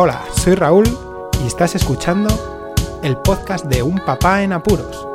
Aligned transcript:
Hola, 0.00 0.22
soy 0.32 0.54
Raúl 0.54 0.86
y 1.42 1.48
estás 1.48 1.74
escuchando 1.74 2.28
el 3.02 3.16
podcast 3.16 3.64
de 3.64 3.82
Un 3.82 3.96
Papá 3.98 4.44
en 4.44 4.52
Apuros. 4.52 5.08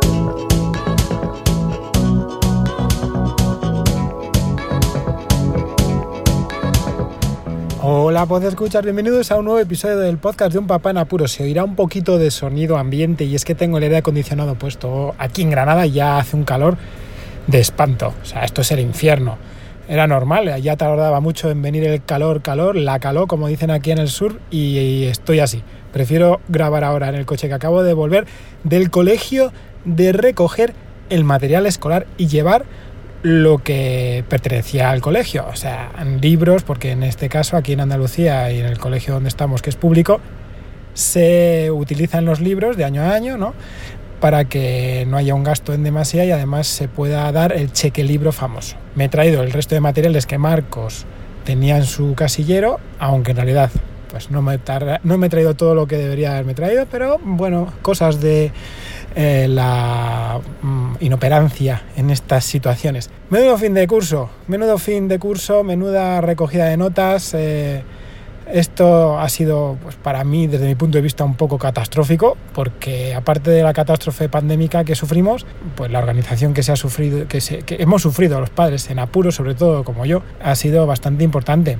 Hola, 7.81 8.25
pues 8.25 8.43
escuchar, 8.43 8.83
bienvenidos 8.83 9.31
a 9.31 9.37
un 9.37 9.45
nuevo 9.45 9.61
episodio 9.61 9.99
del 9.99 10.17
podcast 10.17 10.51
de 10.51 10.59
Un 10.59 10.67
Papá 10.67 10.89
en 10.89 10.97
Apuros. 10.97 11.31
Se 11.31 11.43
oirá 11.43 11.63
un 11.63 11.77
poquito 11.77 12.17
de 12.17 12.29
sonido 12.29 12.77
ambiente 12.77 13.23
y 13.23 13.35
es 13.35 13.45
que 13.45 13.55
tengo 13.55 13.77
el 13.77 13.83
aire 13.83 13.95
acondicionado 13.95 14.55
puesto 14.55 15.15
aquí 15.17 15.43
en 15.43 15.51
Granada 15.51 15.85
y 15.85 15.93
ya 15.93 16.17
hace 16.17 16.35
un 16.35 16.43
calor 16.43 16.75
de 17.47 17.61
espanto. 17.61 18.13
O 18.21 18.25
sea, 18.25 18.43
esto 18.43 18.59
es 18.59 18.71
el 18.71 18.81
infierno. 18.81 19.37
Era 19.87 20.07
normal, 20.07 20.61
ya 20.61 20.77
tardaba 20.77 21.19
mucho 21.19 21.51
en 21.51 21.61
venir 21.61 21.83
el 21.83 22.03
calor, 22.03 22.41
calor, 22.41 22.75
la 22.75 22.99
calor, 22.99 23.27
como 23.27 23.47
dicen 23.47 23.69
aquí 23.69 23.91
en 23.91 23.97
el 23.97 24.07
sur, 24.07 24.39
y 24.49 25.03
estoy 25.05 25.39
así. 25.39 25.61
Prefiero 25.91 26.39
grabar 26.47 26.83
ahora 26.83 27.09
en 27.09 27.15
el 27.15 27.25
coche 27.25 27.47
que 27.49 27.53
acabo 27.53 27.83
de 27.83 27.93
volver 27.93 28.25
del 28.63 28.89
colegio 28.89 29.51
de 29.85 30.13
recoger 30.13 30.73
el 31.09 31.23
material 31.23 31.65
escolar 31.65 32.07
y 32.17 32.27
llevar 32.27 32.65
lo 33.23 33.59
que 33.59 34.23
pertenecía 34.27 34.89
al 34.89 35.01
colegio, 35.01 35.45
o 35.49 35.55
sea, 35.55 35.91
libros, 36.21 36.63
porque 36.63 36.91
en 36.91 37.03
este 37.03 37.29
caso 37.29 37.55
aquí 37.57 37.73
en 37.73 37.81
Andalucía 37.81 38.51
y 38.51 38.59
en 38.59 38.65
el 38.65 38.79
colegio 38.79 39.13
donde 39.13 39.29
estamos, 39.29 39.61
que 39.61 39.69
es 39.69 39.75
público, 39.75 40.19
se 40.93 41.71
utilizan 41.71 42.25
los 42.25 42.39
libros 42.39 42.77
de 42.77 42.83
año 42.83 43.01
a 43.01 43.13
año, 43.13 43.37
¿no? 43.37 43.53
Para 44.23 44.45
que 44.45 45.05
no 45.05 45.17
haya 45.17 45.35
un 45.35 45.43
gasto 45.43 45.73
en 45.73 45.83
demasía 45.83 46.23
y 46.23 46.31
además 46.31 46.67
se 46.67 46.87
pueda 46.87 47.29
dar 47.33 47.51
el 47.51 47.73
cheque 47.73 48.05
libro 48.05 48.31
famoso. 48.31 48.77
Me 48.95 49.03
he 49.03 49.09
traído 49.09 49.43
el 49.43 49.51
resto 49.51 49.75
de 49.75 49.81
materiales 49.81 50.25
que 50.25 50.37
Marcos 50.37 51.05
tenía 51.43 51.75
en 51.75 51.83
su 51.83 52.15
casillero, 52.15 52.79
aunque 52.99 53.31
en 53.31 53.35
realidad 53.35 53.69
pues 54.09 54.31
no 54.31 54.41
me, 54.41 54.53
he 54.55 55.29
traído 55.29 55.55
todo 55.55 55.75
lo 55.75 55.87
que 55.87 55.97
debería 55.97 56.31
haberme 56.31 56.53
traído, 56.53 56.85
pero 56.89 57.19
bueno, 57.21 57.73
cosas 57.81 58.21
de 58.21 58.53
eh, 59.13 59.47
la 59.49 60.39
mm, 60.61 60.93
inoperancia 61.01 61.81
en 61.97 62.09
estas 62.09 62.45
situaciones. 62.45 63.09
Menudo 63.29 63.57
fin 63.57 63.73
de 63.73 63.85
curso, 63.87 64.29
menudo 64.47 64.77
fin 64.77 65.09
de 65.09 65.19
curso, 65.19 65.65
menuda 65.65 66.21
recogida 66.21 66.67
de 66.67 66.77
notas. 66.77 67.33
Eh, 67.33 67.83
esto 68.51 69.19
ha 69.19 69.29
sido, 69.29 69.77
pues, 69.81 69.95
para 69.95 70.23
mí, 70.23 70.47
desde 70.47 70.67
mi 70.67 70.75
punto 70.75 70.97
de 70.97 71.01
vista, 71.01 71.23
un 71.23 71.35
poco 71.35 71.57
catastrófico, 71.57 72.37
porque 72.53 73.13
aparte 73.13 73.51
de 73.51 73.63
la 73.63 73.73
catástrofe 73.73 74.29
pandémica 74.29 74.83
que 74.83 74.95
sufrimos, 74.95 75.45
pues 75.75 75.91
la 75.91 75.99
organización 75.99 76.53
que 76.53 76.63
se 76.63 76.71
ha 76.71 76.75
sufrido, 76.75 77.27
que, 77.27 77.39
que 77.65 77.75
hemos 77.81 78.01
sufrido 78.01 78.39
los 78.39 78.49
padres 78.49 78.89
en 78.89 78.99
apuros, 78.99 79.35
sobre 79.35 79.55
todo 79.55 79.83
como 79.83 80.05
yo, 80.05 80.23
ha 80.41 80.55
sido 80.55 80.85
bastante 80.85 81.23
importante 81.23 81.77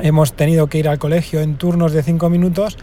hemos 0.00 0.32
tenido 0.32 0.68
que 0.68 0.78
ir 0.78 0.88
al 0.88 0.98
colegio 0.98 1.40
en 1.40 1.56
turnos 1.56 1.92
de 1.92 2.02
5 2.02 2.30
minutos 2.30 2.78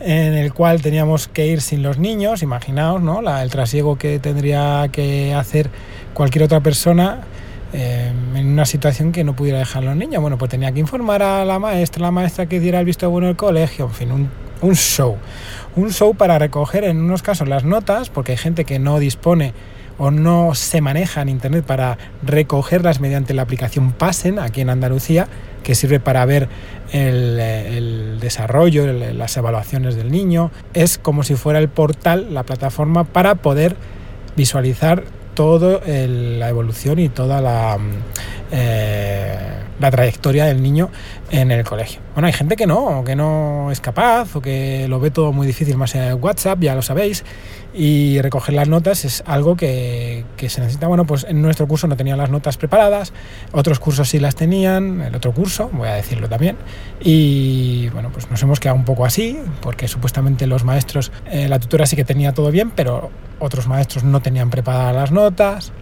en 0.00 0.34
el 0.34 0.52
cual 0.52 0.82
teníamos 0.82 1.28
que 1.28 1.46
ir 1.46 1.60
sin 1.60 1.82
los 1.82 1.98
niños, 1.98 2.42
imaginaos, 2.42 3.00
¿no? 3.00 3.20
el 3.40 3.50
trasiego 3.50 3.96
que 3.96 4.18
tendría 4.18 4.88
que 4.90 5.32
hacer 5.32 5.70
cualquier 6.12 6.44
otra 6.44 6.60
persona 6.60 7.20
eh, 7.72 8.12
en 8.34 8.46
una 8.46 8.66
situación 8.66 9.12
que 9.12 9.24
no 9.24 9.34
pudiera 9.34 9.58
dejar 9.58 9.84
los 9.84 9.96
niños. 9.96 10.20
Bueno, 10.20 10.38
pues 10.38 10.50
tenía 10.50 10.72
que 10.72 10.80
informar 10.80 11.22
a 11.22 11.44
la 11.44 11.58
maestra, 11.58 12.02
la 12.02 12.10
maestra 12.10 12.46
que 12.46 12.60
diera 12.60 12.80
el 12.80 12.86
visto 12.86 13.08
bueno 13.10 13.28
del 13.28 13.36
colegio, 13.36 13.86
en 13.86 13.92
fin, 13.92 14.12
un, 14.12 14.30
un 14.60 14.74
show. 14.74 15.16
Un 15.76 15.90
show 15.90 16.14
para 16.14 16.38
recoger 16.38 16.84
en 16.84 16.98
unos 16.98 17.22
casos 17.22 17.48
las 17.48 17.64
notas, 17.64 18.10
porque 18.10 18.32
hay 18.32 18.38
gente 18.38 18.64
que 18.64 18.78
no 18.78 18.98
dispone 18.98 19.54
o 19.98 20.10
no 20.10 20.54
se 20.54 20.80
maneja 20.80 21.22
en 21.22 21.28
Internet 21.28 21.64
para 21.64 21.98
recogerlas 22.22 23.00
mediante 23.00 23.34
la 23.34 23.42
aplicación 23.42 23.92
Pasen 23.92 24.38
aquí 24.38 24.60
en 24.60 24.70
Andalucía, 24.70 25.28
que 25.62 25.74
sirve 25.74 26.00
para 26.00 26.24
ver 26.24 26.48
el, 26.92 28.18
desarrollo, 28.20 28.92
las 28.92 29.36
evaluaciones 29.36 29.96
del 29.96 30.10
niño. 30.10 30.50
Es 30.74 30.98
como 30.98 31.22
si 31.22 31.36
fuera 31.36 31.58
el 31.58 31.68
portal, 31.68 32.34
la 32.34 32.42
plataforma 32.42 33.04
para 33.04 33.36
poder 33.36 33.76
visualizar 34.36 35.04
toda 35.34 35.80
la 35.86 36.48
evolución 36.48 36.98
y 36.98 37.08
toda 37.08 37.40
la, 37.40 37.78
mm, 37.78 38.31
eh, 38.52 39.36
la 39.80 39.90
trayectoria 39.90 40.44
del 40.44 40.62
niño 40.62 40.90
en 41.30 41.50
el 41.50 41.64
colegio. 41.64 42.00
Bueno, 42.14 42.26
hay 42.26 42.32
gente 42.34 42.54
que 42.54 42.66
no, 42.66 43.02
que 43.04 43.16
no 43.16 43.70
es 43.72 43.80
capaz 43.80 44.36
o 44.36 44.42
que 44.42 44.86
lo 44.88 45.00
ve 45.00 45.10
todo 45.10 45.32
muy 45.32 45.46
difícil 45.46 45.76
más 45.76 45.94
en 45.94 46.22
WhatsApp, 46.22 46.60
ya 46.60 46.74
lo 46.74 46.82
sabéis, 46.82 47.24
y 47.74 48.20
recoger 48.20 48.54
las 48.54 48.68
notas 48.68 49.04
es 49.06 49.22
algo 49.26 49.56
que, 49.56 50.24
se 50.36 50.60
necesita. 50.60 50.86
Bueno, 50.86 51.06
pues 51.06 51.24
en 51.24 51.40
nuestro 51.40 51.66
curso 51.66 51.86
no 51.86 51.96
tenían 51.96 52.18
las 52.18 52.30
notas 52.30 52.58
preparadas, 52.58 53.12
otros 53.52 53.78
cursos 53.80 54.08
sí 54.08 54.20
las 54.20 54.36
tenían, 54.36 55.00
el 55.00 55.14
otro 55.14 55.32
curso, 55.32 55.70
voy 55.72 55.88
a 55.88 55.94
decirlo 55.94 56.28
también, 56.28 56.56
y 57.00 57.88
bueno, 57.88 58.10
pues 58.12 58.30
nos 58.30 58.42
hemos 58.42 58.60
quedado 58.60 58.76
un 58.76 58.84
poco 58.84 59.04
así, 59.04 59.38
porque 59.62 59.88
supuestamente 59.88 60.46
los 60.46 60.64
maestros, 60.64 61.10
eh, 61.30 61.48
la 61.48 61.58
tutora 61.58 61.86
sí 61.86 61.96
que 61.96 62.04
tenía 62.04 62.32
todo 62.34 62.50
bien, 62.50 62.70
pero 62.70 63.10
otros 63.38 63.66
maestros 63.66 64.04
no 64.04 64.20
tenían 64.20 64.50
preparadas 64.50 64.94
las 64.94 65.10
notas. 65.10 65.72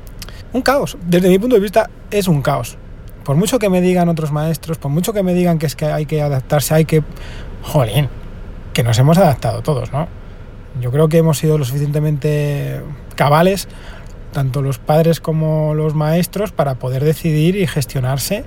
Un 0.53 0.63
caos, 0.63 0.99
desde 1.07 1.29
mi 1.29 1.39
punto 1.39 1.57
de 1.57 1.63
vista 1.63 1.91
es 2.11 2.29
un 2.29 2.43
caos. 2.43 2.77
Por 3.25 3.37
mucho 3.37 3.59
que 3.59 3.69
me 3.69 3.81
digan 3.81 4.09
otros 4.09 4.33
maestros, 4.33 4.79
por 4.79 4.91
mucho 4.91 5.13
que 5.13 5.23
me 5.23 5.35
digan 5.35 5.59
que 5.59 5.67
es 5.67 5.77
que 5.77 5.87
hay 5.87 6.07
que 6.07 6.23
adaptarse, 6.23 6.75
hay 6.75 6.85
que... 6.85 7.03
Jolín, 7.63 8.09
que 8.73 8.83
nos 8.83 8.99
hemos 8.99 9.19
adaptado 9.19 9.63
todos, 9.63 9.93
¿no? 9.93 10.09
Yo 10.81 10.91
creo 10.91 11.09
que 11.09 11.19
hemos 11.19 11.39
sido 11.39 11.59
lo 11.59 11.65
suficientemente 11.65 12.81
cabales, 13.17 13.69
tanto 14.33 14.63
los 14.63 14.79
padres 14.79 15.21
como 15.21 15.75
los 15.75 15.95
maestros, 15.95 16.53
para 16.53 16.77
poder 16.77 17.05
decidir 17.05 17.57
y 17.57 17.67
gestionarse 17.67 18.45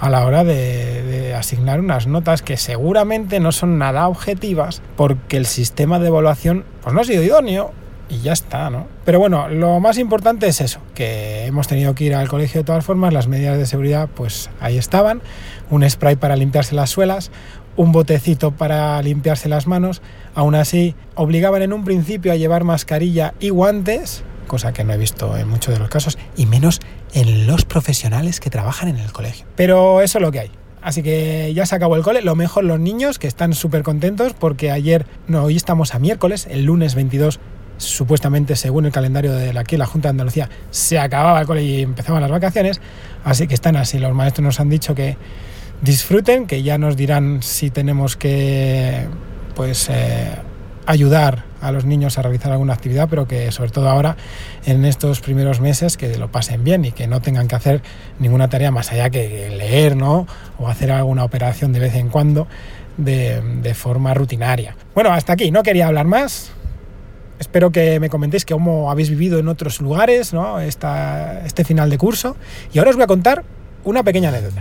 a 0.00 0.10
la 0.10 0.26
hora 0.26 0.44
de, 0.44 1.34
asignar 1.34 1.80
unas 1.80 2.06
notas 2.06 2.42
que 2.42 2.56
seguramente 2.56 3.40
no 3.40 3.52
son 3.52 3.78
nada 3.78 4.08
objetivas 4.08 4.82
porque 4.96 5.36
el 5.36 5.46
sistema 5.46 5.98
de 5.98 6.08
evaluación 6.08 6.64
pues 6.82 6.94
no 6.94 7.00
ha 7.00 7.04
sido 7.04 7.22
idóneo 7.22 7.72
y 8.08 8.20
ya 8.20 8.32
está, 8.32 8.70
¿no? 8.70 8.86
Pero 9.04 9.18
bueno, 9.18 9.48
lo 9.48 9.80
más 9.80 9.98
importante 9.98 10.46
es 10.46 10.60
eso, 10.60 10.80
que 10.94 11.46
hemos 11.46 11.68
tenido 11.68 11.94
que 11.94 12.04
ir 12.04 12.14
al 12.14 12.28
colegio 12.28 12.60
de 12.60 12.64
todas 12.64 12.84
formas, 12.84 13.12
las 13.12 13.28
medidas 13.28 13.58
de 13.58 13.66
seguridad 13.66 14.08
pues 14.14 14.50
ahí 14.60 14.78
estaban, 14.78 15.22
un 15.70 15.88
spray 15.88 16.16
para 16.16 16.36
limpiarse 16.36 16.74
las 16.74 16.90
suelas, 16.90 17.30
un 17.76 17.92
botecito 17.92 18.52
para 18.52 19.00
limpiarse 19.02 19.48
las 19.48 19.66
manos, 19.66 20.02
aún 20.34 20.54
así 20.54 20.94
obligaban 21.14 21.62
en 21.62 21.72
un 21.72 21.84
principio 21.84 22.32
a 22.32 22.36
llevar 22.36 22.64
mascarilla 22.64 23.34
y 23.40 23.50
guantes, 23.50 24.24
cosa 24.46 24.72
que 24.72 24.84
no 24.84 24.92
he 24.92 24.98
visto 24.98 25.36
en 25.36 25.48
muchos 25.48 25.74
de 25.74 25.80
los 25.80 25.88
casos, 25.88 26.18
y 26.36 26.46
menos 26.46 26.80
en 27.12 27.46
los 27.46 27.64
profesionales 27.64 28.40
que 28.40 28.50
trabajan 28.50 28.88
en 28.88 28.96
el 28.96 29.12
colegio. 29.12 29.46
Pero 29.56 30.00
eso 30.00 30.18
es 30.18 30.22
lo 30.22 30.32
que 30.32 30.40
hay. 30.40 30.50
Así 30.82 31.02
que 31.02 31.52
ya 31.52 31.66
se 31.66 31.74
acabó 31.74 31.96
el 31.96 32.02
cole. 32.02 32.22
Lo 32.22 32.36
mejor 32.36 32.62
los 32.62 32.78
niños 32.78 33.18
que 33.18 33.26
están 33.26 33.54
súper 33.54 33.82
contentos 33.82 34.34
porque 34.34 34.70
ayer, 34.70 35.04
no, 35.26 35.42
hoy 35.42 35.56
estamos 35.56 35.96
a 35.96 35.98
miércoles, 35.98 36.46
el 36.48 36.64
lunes 36.64 36.94
22 36.94 37.40
supuestamente 37.78 38.56
según 38.56 38.86
el 38.86 38.92
calendario 38.92 39.32
de 39.32 39.56
aquí 39.58 39.76
la 39.76 39.86
Junta 39.86 40.08
de 40.08 40.10
Andalucía 40.10 40.48
se 40.70 40.98
acababa 40.98 41.40
el 41.40 41.46
cole 41.46 41.62
y 41.62 41.82
empezaban 41.82 42.22
las 42.22 42.30
vacaciones, 42.30 42.80
así 43.24 43.46
que 43.46 43.54
están 43.54 43.76
así. 43.76 43.98
Los 43.98 44.14
maestros 44.14 44.44
nos 44.44 44.60
han 44.60 44.68
dicho 44.68 44.94
que 44.94 45.16
disfruten, 45.82 46.46
que 46.46 46.62
ya 46.62 46.78
nos 46.78 46.96
dirán 46.96 47.42
si 47.42 47.70
tenemos 47.70 48.16
que 48.16 49.06
pues 49.54 49.88
eh, 49.90 50.36
ayudar 50.86 51.44
a 51.60 51.72
los 51.72 51.84
niños 51.84 52.18
a 52.18 52.22
realizar 52.22 52.52
alguna 52.52 52.74
actividad, 52.74 53.08
pero 53.08 53.26
que 53.26 53.50
sobre 53.50 53.70
todo 53.70 53.88
ahora 53.88 54.16
en 54.64 54.84
estos 54.84 55.20
primeros 55.20 55.60
meses 55.60 55.96
que 55.96 56.16
lo 56.16 56.30
pasen 56.30 56.64
bien 56.64 56.84
y 56.84 56.92
que 56.92 57.06
no 57.06 57.20
tengan 57.20 57.48
que 57.48 57.56
hacer 57.56 57.82
ninguna 58.18 58.48
tarea 58.48 58.70
más 58.70 58.92
allá 58.92 59.10
que 59.10 59.50
leer, 59.50 59.96
¿no? 59.96 60.26
O 60.58 60.68
hacer 60.68 60.92
alguna 60.92 61.24
operación 61.24 61.72
de 61.72 61.80
vez 61.80 61.94
en 61.94 62.08
cuando 62.08 62.46
de, 62.96 63.40
de 63.62 63.74
forma 63.74 64.14
rutinaria. 64.14 64.76
Bueno, 64.94 65.12
hasta 65.12 65.32
aquí, 65.32 65.50
no 65.50 65.62
quería 65.62 65.86
hablar 65.88 66.06
más. 66.06 66.52
Espero 67.56 67.72
que 67.72 67.98
me 68.00 68.10
comentéis 68.10 68.44
cómo 68.44 68.90
habéis 68.90 69.08
vivido 69.08 69.38
en 69.38 69.48
otros 69.48 69.80
lugares 69.80 70.34
¿no? 70.34 70.60
Esta, 70.60 71.46
este 71.46 71.64
final 71.64 71.88
de 71.88 71.96
curso. 71.96 72.36
Y 72.70 72.78
ahora 72.78 72.90
os 72.90 72.96
voy 72.96 73.04
a 73.04 73.06
contar 73.06 73.44
una 73.82 74.02
pequeña 74.02 74.28
anécdota. 74.28 74.60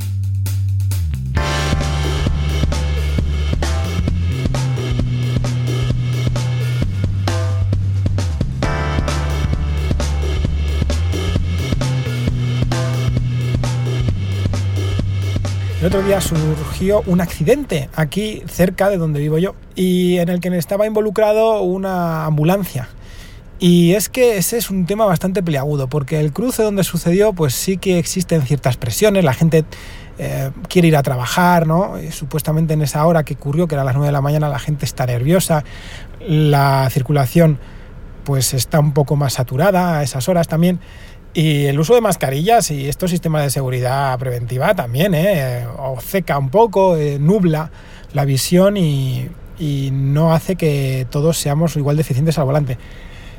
El 15.85 15.87
otro 15.87 16.01
día 16.01 16.19
surgió 16.19 17.03
un 17.05 17.21
accidente 17.21 17.89
aquí 17.93 18.41
cerca 18.47 18.89
de 18.89 18.97
donde 18.97 19.19
vivo 19.19 19.37
yo 19.37 19.53
y 19.75 20.17
en 20.17 20.29
el 20.29 20.39
que 20.39 20.47
estaba 20.57 20.87
involucrado 20.87 21.61
una 21.61 22.25
ambulancia. 22.25 22.87
Y 23.59 23.93
es 23.93 24.09
que 24.09 24.37
ese 24.37 24.57
es 24.57 24.69
un 24.69 24.85
tema 24.85 25.05
bastante 25.05 25.41
peleagudo, 25.41 25.87
porque 25.87 26.19
el 26.19 26.33
cruce 26.33 26.61
donde 26.61 26.83
sucedió, 26.83 27.33
pues 27.33 27.53
sí 27.53 27.77
que 27.77 27.97
existen 27.97 28.41
ciertas 28.41 28.75
presiones, 28.75 29.23
la 29.23 29.33
gente 29.33 29.63
eh, 30.17 30.51
quiere 30.67 30.89
ir 30.89 30.97
a 30.97 31.03
trabajar, 31.03 31.65
¿no? 31.65 31.93
supuestamente 32.11 32.73
en 32.73 32.81
esa 32.81 33.05
hora 33.05 33.23
que 33.23 33.35
ocurrió, 33.35 33.67
que 33.67 33.75
era 33.75 33.83
las 33.83 33.95
9 33.95 34.07
de 34.07 34.11
la 34.11 34.21
mañana, 34.21 34.49
la 34.49 34.59
gente 34.59 34.83
está 34.83 35.05
nerviosa, 35.05 35.63
la 36.19 36.89
circulación 36.89 37.59
pues 38.25 38.53
está 38.53 38.79
un 38.79 38.91
poco 38.91 39.15
más 39.15 39.33
saturada 39.33 39.99
a 39.99 40.03
esas 40.03 40.27
horas 40.27 40.47
también. 40.47 40.79
Y 41.33 41.65
el 41.65 41.79
uso 41.79 41.93
de 41.95 42.01
mascarillas 42.01 42.71
y 42.71 42.87
estos 42.87 43.11
sistemas 43.11 43.43
de 43.43 43.49
seguridad 43.49 44.17
preventiva 44.17 44.73
también, 44.73 45.13
¿eh? 45.13 45.65
o 45.77 45.99
seca 46.01 46.37
un 46.37 46.49
poco, 46.49 46.97
eh, 46.97 47.19
nubla 47.19 47.71
la 48.13 48.25
visión 48.25 48.77
y, 48.77 49.29
y 49.59 49.89
no 49.91 50.33
hace 50.33 50.55
que 50.55 51.05
todos 51.09 51.37
seamos 51.37 51.75
igual 51.75 51.97
deficientes 51.97 52.37
al 52.37 52.45
volante. 52.45 52.77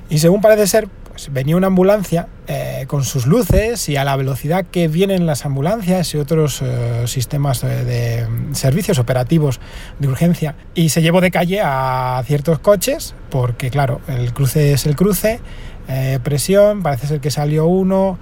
Y 0.09 0.19
según 0.19 0.41
parece 0.41 0.67
ser, 0.67 0.89
pues 1.17 1.33
venía 1.33 1.57
una 1.57 1.69
ambulancia 1.69 2.29
eh, 2.47 2.85
con 2.89 3.03
sus 3.05 3.27
luces 3.27 3.89
y 3.89 3.97
a 3.97 4.05
la 4.05 4.17
velocidad 4.17 4.67
que 4.71 4.87
vienen 4.87 5.27
las 5.27 5.47
ambulancias 5.47 6.15
y 6.15 6.19
otros 6.19 6.61
eh, 6.63 7.05
sistemas 7.07 7.63
de, 7.63 8.27
servicios 8.53 8.99
operativos 8.99 9.59
de 9.99 10.09
urgencia. 10.09 10.55
Y 10.75 10.91
se 10.91 11.03
llevó 11.03 11.21
de 11.21 11.31
calle 11.31 11.61
a 11.65 12.23
ciertos 12.27 12.59
coches, 12.59 13.15
porque 13.31 13.71
claro, 13.71 14.01
el 14.09 14.33
cruce 14.33 14.73
es 14.73 14.87
el 14.87 14.95
cruce, 14.95 15.41
eh, 15.89 16.19
presión, 16.23 16.83
parece 16.83 17.07
ser 17.07 17.21
que 17.21 17.31
salió 17.31 17.67
uno, 17.67 18.19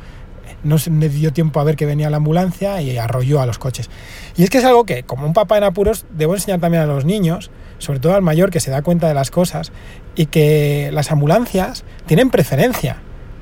no 0.62 0.78
se 0.78 0.90
dio 0.90 1.32
tiempo 1.32 1.60
a 1.60 1.64
ver 1.64 1.76
que 1.76 1.86
venía 1.86 2.10
la 2.10 2.18
ambulancia 2.18 2.80
y 2.80 2.96
arrolló 2.96 3.40
a 3.40 3.46
los 3.46 3.58
coches. 3.58 3.90
Y 4.36 4.44
es 4.44 4.50
que 4.50 4.58
es 4.58 4.64
algo 4.64 4.84
que, 4.84 5.02
como 5.02 5.26
un 5.26 5.32
papá 5.32 5.58
en 5.58 5.64
apuros, 5.64 6.06
debo 6.10 6.34
enseñar 6.34 6.60
también 6.60 6.82
a 6.82 6.86
los 6.86 7.04
niños, 7.04 7.50
sobre 7.84 8.00
todo 8.00 8.14
al 8.14 8.22
mayor 8.22 8.50
que 8.50 8.60
se 8.60 8.70
da 8.70 8.82
cuenta 8.82 9.06
de 9.08 9.14
las 9.14 9.30
cosas, 9.30 9.72
y 10.16 10.26
que 10.26 10.90
las 10.92 11.12
ambulancias 11.12 11.84
tienen 12.06 12.30
preferencia, 12.30 12.96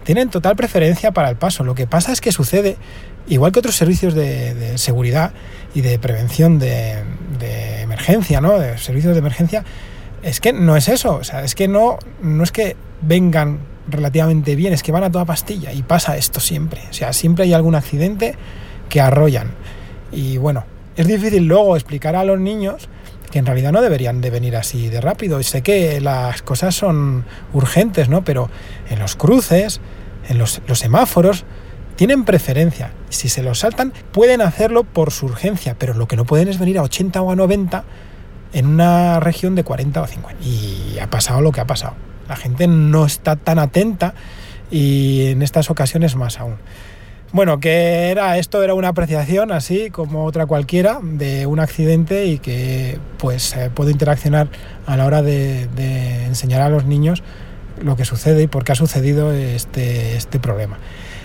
tienen 0.04 0.28
total 0.30 0.56
preferencia 0.56 1.12
para 1.12 1.30
el 1.30 1.36
paso. 1.36 1.64
Lo 1.64 1.74
que 1.74 1.86
pasa 1.86 2.12
es 2.12 2.20
que 2.20 2.32
sucede, 2.32 2.76
igual 3.26 3.52
que 3.52 3.60
otros 3.60 3.76
servicios 3.76 4.14
de, 4.14 4.76
seguridad 4.76 5.32
y 5.74 5.80
de 5.80 5.98
prevención 5.98 6.58
de, 6.58 6.96
de, 7.38 7.80
emergencia, 7.80 8.40
¿no? 8.40 8.58
De 8.58 8.78
servicios 8.78 9.14
de 9.14 9.20
emergencia, 9.20 9.64
es 10.22 10.40
que 10.40 10.52
no 10.52 10.76
es 10.76 10.88
eso, 10.88 11.16
o 11.16 11.24
sea, 11.24 11.42
es 11.44 11.54
que 11.54 11.68
no, 11.68 11.98
no 12.22 12.44
es 12.44 12.52
que 12.52 12.76
vengan 13.00 13.60
relativamente 13.88 14.54
bien, 14.56 14.72
es 14.72 14.82
que 14.82 14.92
van 14.92 15.04
a 15.04 15.10
toda 15.10 15.24
pastilla 15.24 15.72
y 15.72 15.82
pasa 15.82 16.16
esto 16.16 16.40
siempre, 16.40 16.80
o 16.90 16.92
sea, 16.92 17.12
siempre 17.12 17.44
hay 17.44 17.52
algún 17.52 17.74
accidente 17.74 18.36
que 18.88 19.00
arrollan. 19.00 19.50
Y 20.12 20.36
bueno, 20.36 20.64
es 20.96 21.06
difícil 21.06 21.46
luego 21.46 21.76
explicar 21.76 22.14
a 22.16 22.24
los 22.24 22.38
niños 22.38 22.88
que 23.32 23.38
en 23.38 23.46
realidad 23.46 23.73
no 23.73 23.81
deberían 23.81 24.20
de 24.20 24.31
venir 24.31 24.55
así 24.56 24.88
de 24.88 25.00
rápido. 25.00 25.40
Y 25.40 25.44
sé 25.44 25.62
que 25.62 26.00
las 26.00 26.43
cosas 26.43 26.75
son 26.75 27.25
urgentes, 27.52 28.08
¿no? 28.08 28.23
Pero 28.23 28.50
en 28.90 28.99
los 28.99 29.17
cruces, 29.17 29.81
en 30.29 30.38
los, 30.38 30.61
los 30.69 30.79
semáforos, 30.79 31.44
tienen 31.96 32.25
preferencia. 32.25 32.93
Si 33.08 33.31
se 33.31 33.43
los 33.43 33.61
saltan, 33.61 33.94
pueden 34.12 34.43
hacerlo 34.43 34.84
por 34.84 35.11
su 35.11 35.26
urgencia, 35.26 35.75
pero 35.79 35.94
lo 35.94 36.06
que 36.06 36.17
no 36.17 36.26
pueden 36.26 36.49
es 36.49 36.58
venir 36.58 36.79
a 36.79 36.82
80 36.82 37.23
o 37.23 37.32
a 37.32 37.37
90 37.37 37.84
en 38.52 38.67
una 38.67 39.19
región 39.19 39.55
de 39.55 39.64
40 39.64 40.02
o 40.02 40.06
50. 40.06 40.44
Y 40.44 40.99
ha 41.00 41.08
pasado 41.08 41.40
lo 41.40 41.52
que 41.52 41.62
ha 41.62 41.67
pasado. 41.67 41.94
La 42.28 42.37
gente 42.37 42.67
no 42.67 43.06
está 43.06 43.37
tan 43.37 43.58
atenta 43.58 44.14
y 44.70 45.28
en 45.28 45.43
estas 45.43 45.70
ocasiones 45.70 46.17
más 46.17 46.38
aún. 46.38 46.56
Bueno, 47.32 47.61
que 47.61 48.11
era 48.11 48.37
esto 48.37 48.62
era 48.62 48.75
una 48.75 48.88
apreciación 48.88 49.52
así 49.52 49.88
como 49.88 50.26
otra 50.26 50.44
cualquiera 50.44 51.00
de 51.02 51.46
un 51.46 51.61
accidente 51.61 52.26
y 52.26 52.38
que 52.38 52.99
pues 53.19 53.56
eh, 53.56 53.70
puedo 53.75 53.88
interaccionar 53.88 54.49
a 54.87 54.99
la 54.99 55.06
hora 55.06 55.23
de, 55.23 55.67
enseñar 56.26 56.61
a 56.61 56.69
los 56.69 56.84
niños 56.84 57.23
lo 57.82 57.96
que 57.96 58.05
sucede 58.05 58.43
y 58.43 58.46
por 58.49 58.64
qué 58.64 58.73
ha 58.73 58.75
sucedido 58.75 59.32
este, 59.32 60.14
este 60.17 60.38
problema. 60.38 60.79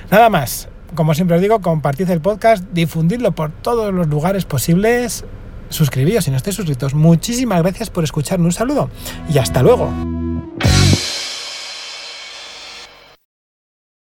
Nada 0.09 0.29
más, 0.29 0.69
como 0.95 1.13
siempre 1.13 1.35
os 1.35 1.41
digo, 1.41 1.59
compartid 1.59 2.09
el 2.09 2.21
podcast, 2.21 2.63
difundidlo 2.71 3.33
por 3.33 3.51
todos 3.51 3.93
los 3.93 4.07
lugares 4.07 4.45
posibles, 4.45 5.25
suscribíos 5.67 6.23
si 6.23 6.31
no 6.31 6.37
estáis 6.37 6.55
suscritos. 6.55 6.93
Muchísimas 6.93 7.61
gracias 7.61 7.89
por 7.89 8.05
escucharme, 8.05 8.45
un 8.45 8.53
saludo 8.53 8.89
y 9.29 9.39
hasta 9.39 9.61
luego. 9.61 10.16